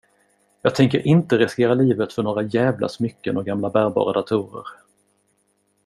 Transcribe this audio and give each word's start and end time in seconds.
Jag 0.61 0.75
tänker 0.75 1.07
inte 1.07 1.37
riskera 1.37 1.73
livet 1.73 2.13
för 2.13 2.23
några 2.23 2.41
jävla 2.41 2.89
smycken 2.89 3.37
och 3.37 3.45
gamla 3.45 3.69
bärbara 3.69 4.13
datorer. 4.13 4.67